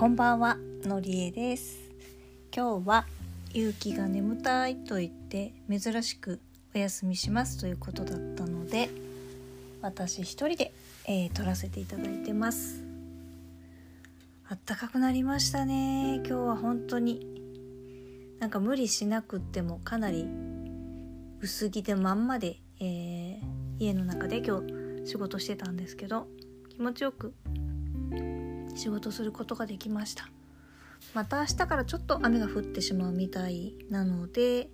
[0.00, 1.78] こんばんはのりえです。
[2.56, 3.04] 今日は
[3.52, 6.40] 勇気が眠たいと言って珍しく
[6.74, 8.88] お休みしますということだったので
[9.82, 10.72] 私一人で、
[11.06, 12.82] えー、撮らせていただいてます。
[14.48, 16.22] あったかくなりましたね。
[16.24, 17.20] 今日は本当に
[18.38, 20.26] なんか無理しなくってもかなり
[21.42, 23.40] 薄着でまんまで、えー、
[23.78, 26.26] 家の中で今日仕事してたんですけど
[26.70, 27.34] 気持ちよく
[28.74, 30.28] 仕事することができました。
[31.14, 34.68] また明日からちょっと雨が降ってしまうみたいなので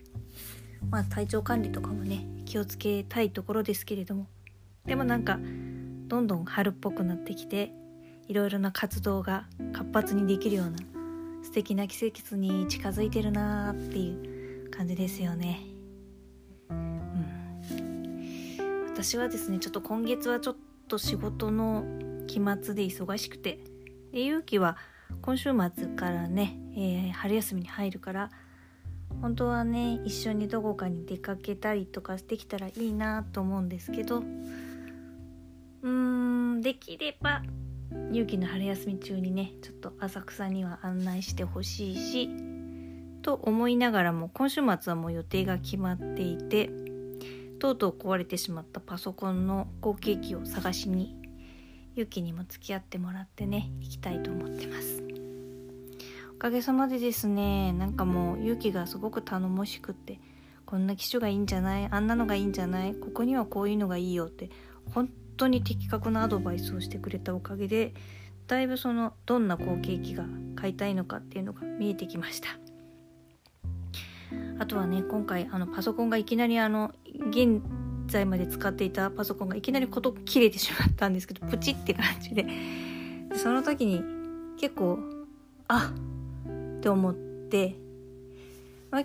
[0.90, 4.26] まあ体調管理とかもね気をつけたいところですけれども。
[4.84, 5.38] でもなんか
[6.08, 7.72] どんどん春っぽくなってきて
[8.28, 10.78] いろいろな活動が活発にできるような
[11.42, 15.60] 素敵な季節に近づいてるなーっていう感じですよね。
[16.70, 17.62] うん、
[18.92, 20.56] 私はですねちょっと今月はちょっ
[20.86, 21.84] と仕事の
[22.26, 23.58] 期末で忙しくて
[24.12, 24.76] で勇気は
[25.22, 28.30] 今週末からね、えー、春休みに入るから
[29.20, 37.42] 本当はね一緒にどこかに出かけたりとかできたらいいなと思うんですけどうーんできれば
[38.10, 42.30] 勇気の春休み中にねちょっと浅草には案内してほしいし
[43.22, 46.70] と思いながらも今週末はもう予定が決まっていて
[47.58, 51.16] とうとう壊れてしまったパソコンの後継機を探しに
[51.96, 55.02] ゆきにも付き合ってもらってね行きたいと思ってます。
[56.34, 60.20] おかげさまでですねなんかもうゆきがすごく頼もしくって
[60.66, 64.50] こんな機種がいいんじゃないあんなのがいいんじゃないここにはこういうのがいいよって
[64.92, 65.08] 本
[65.38, 67.94] 当に的確なアドバイスをしてくれたおかげで
[68.46, 72.48] だいぶそのどんな後継機が買いたいのかっていうのが見えてきました。
[74.58, 76.92] あとはね今回あのパソコンがいきなりあの
[77.30, 77.62] 現
[78.06, 82.46] 在まで使っていたパソコンがいきなりこと切れてしまったんですけどプチって感じで。
[83.34, 84.02] その時に
[84.58, 84.98] 結構
[85.68, 85.92] あ
[86.78, 87.76] って思って、
[88.90, 89.04] まあ、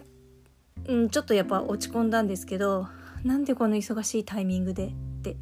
[0.87, 2.87] うん、ちょっとやっぱ落ち込んだんですけど
[3.23, 4.85] なんでこの忙しいタイミングで？
[4.85, 5.35] って。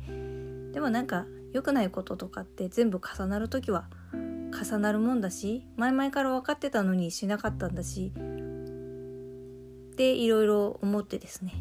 [0.73, 8.12] でもなんか良くないこととかって全部重なる時は重なるもんだし前々から分かってたのにしなかったんだし。
[9.97, 11.53] でいろいろ思ってですね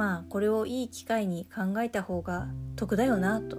[0.00, 3.58] まあこれをいい機会に考えた方が得だよなと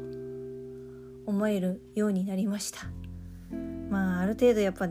[1.27, 2.79] 思えるようになりました。
[3.91, 4.89] まあある程度やっぱ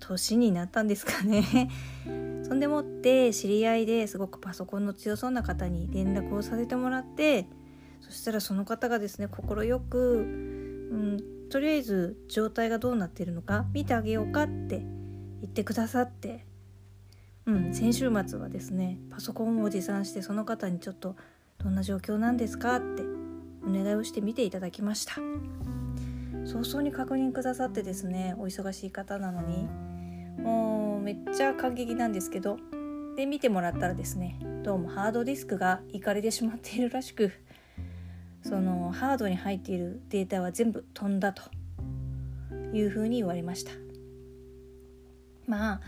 [0.00, 1.70] 年になったんですかね。
[2.42, 7.46] そんでもって知り合いですごくパソコンの強そうな方に連絡をさせてもらって
[8.00, 9.44] そしたらその方がですね快
[9.78, 11.18] く、うん、
[11.50, 14.80] とりあえず状態がどうなってるのか見てあげようかって
[15.40, 16.49] 言ってくださって
[17.50, 21.16] うん、先週末はですねパソコンを持参してその方にちょっと
[21.58, 22.76] どんな状況なんですか？
[22.76, 23.02] って
[23.66, 25.14] お願いをして見ていただきました。
[26.46, 29.68] 早々に確認くださってですねお忙しい方なのに
[30.40, 32.56] もうめっちゃ感激なんですけど
[33.16, 37.32] で見てもらったらですねどうもハードディスクがいかれてしまっているらしく
[38.42, 41.42] そのハードに入っているデータは全部飛んだと
[42.72, 43.72] いうふうに言われました。
[45.46, 45.80] まあ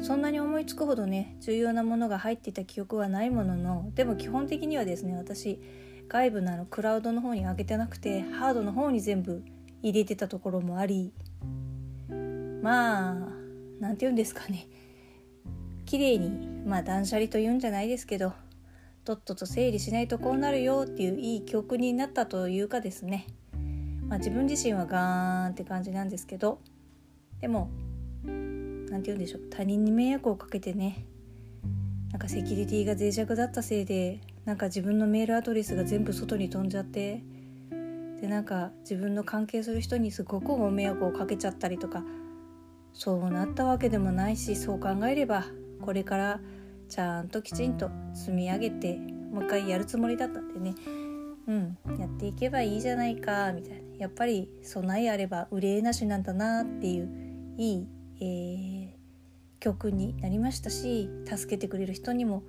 [0.00, 5.60] そんなに思いつくほどね重要なものが入っていた記憶はないもののでも基本的にはですね私
[6.08, 9.44] 外部のあのクラウドの方に上げてなくてハードの方に全部
[9.82, 11.12] 入れてたところもあり
[12.62, 13.14] まあ
[13.80, 14.68] 何て言うんですかね。
[15.84, 18.32] 綺麗にまあ断捨離というんじゃないですけど
[19.04, 23.26] とっとと整理しないとこうなるよっていういい教訓になったというかですね。
[24.06, 26.60] まあ自分自身はガーンって感じなんですけど
[27.40, 27.70] でも
[28.92, 29.40] 何て言うんでしょう。
[29.48, 31.06] 他人に迷惑をかけてね。
[32.10, 37.22] なんかセキュリティが脆弱だったせいでなんか自分のメールアドレスが全部外に飛んじゃって
[38.20, 42.04] でなんか自分の関係する人にすごくご迷惑をかけちゃったりとか
[42.92, 45.46] そうなったわけでもないしそう考えれば
[45.80, 46.40] これから
[46.90, 48.98] ちゃんときちんと積み上げて
[49.32, 50.74] もう一回やるつもりだったんでね。
[51.48, 53.82] うんやっていけばいいじゃないかみたいな。
[53.96, 57.88] やっぱり備えあれば憂いなしなんだなっていういい
[58.24, 58.81] えー、
[59.62, 62.42] 曲になりましたし助けてくれる人にも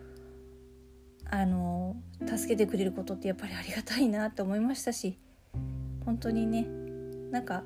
[1.29, 1.95] あの
[2.25, 5.19] 助けてくれることってやっぱりありがたいなって思いましたし
[6.05, 6.65] 本当にね
[7.31, 7.63] なんか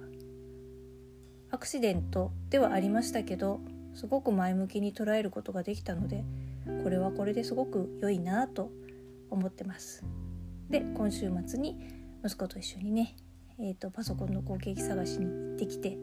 [1.50, 3.62] アクシデントではありましたけど
[3.94, 6.26] すごく前向きに捉えることができたので
[6.84, 8.70] これはこれですごく良いなと
[9.30, 10.04] 思ってます。
[10.70, 11.78] で今週末に
[12.24, 13.16] 息子と一緒にね、
[13.60, 15.98] えーとパソコンの後継機探しに行ってきて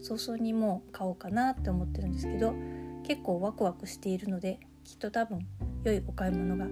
[0.00, 2.54] 早々にもう買おうかなって思ってるんですけど
[3.04, 5.46] 結構ワクワクしているのできっと多分
[5.84, 6.66] 良いお買い物が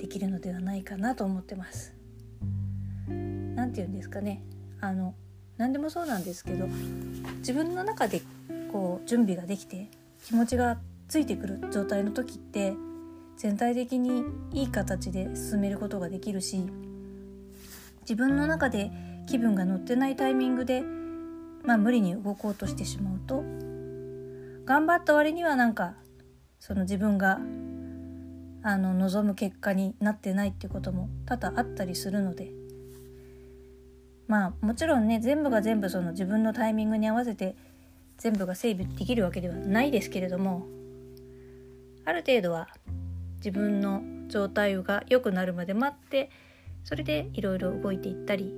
[0.00, 1.94] できるのではないかなと思ってます。
[3.08, 4.42] 何て言うんですかね
[4.80, 5.14] あの
[5.56, 6.68] 何でもそうなんですけど
[7.38, 8.22] 自分の中で
[8.70, 9.88] こう準備ができて
[10.24, 10.78] 気持ちが
[11.08, 12.74] ついてくる状態の時って
[13.36, 14.22] 全体的に
[14.52, 16.64] いい形で進めることができるし
[18.02, 18.90] 自分の中で
[19.26, 20.82] 気分が乗ってないタイミングで、
[21.64, 23.42] まあ、無理に動こうとしてしまうと
[24.68, 25.94] 頑張った割にはなんか
[26.60, 27.40] その自分が
[28.62, 32.52] あの望む結果になってないっていうことも多々あったりするので。
[34.26, 37.56] まあもちろんね全部が全部その自分のタイミングに合わせて
[38.18, 40.66] 全部が整備できるわけではないですけれども
[42.04, 42.68] ある程度は
[43.36, 46.30] 自分の状態が良くなるまで待って
[46.84, 48.52] それでいろいろ動いていったり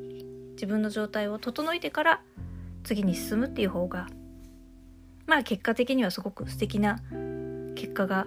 [0.55, 2.23] 自分の状態を整えてから
[2.83, 4.09] 次に進むっていう方が
[5.31, 6.99] まあ結果的にはすごく素敵な
[7.77, 8.27] 結果が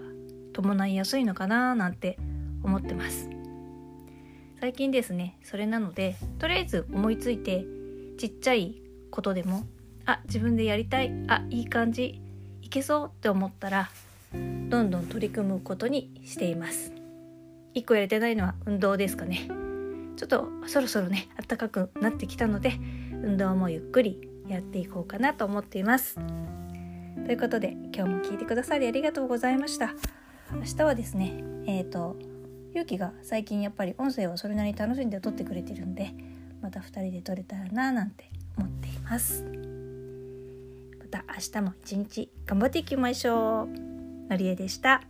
[0.53, 2.17] 伴いやすいのかななんて
[2.63, 3.29] 思ってます。
[4.61, 7.65] 最近ですねそれなのでとりあえず思いついて
[8.17, 9.67] ちっちゃいことでも
[10.05, 12.21] あ自分でやりたいあいい感じ
[12.61, 13.89] いけそうって思ったら
[14.31, 16.93] どんどん取り組むことにしています。
[17.75, 19.49] 1個やれてないのは運動ですかね。
[20.15, 22.79] ちょっとそろそろね暖かくなってきたので
[23.11, 26.17] 運動もゆっくりやっていこうかなと思っています。
[27.25, 29.93] ということで今日も聞いてくださりありがとうございました。
[30.51, 32.17] 明日はですねえっ、ー、と
[32.73, 36.13] ゆうきが最近やっぱり音声をそれなりに楽しんで撮ってくれてるんで
[36.61, 39.43] また2人で撮れたらななんて思っています。
[40.99, 44.29] また明日も一日頑張っていきましょう。
[44.29, 45.01] のりえでした。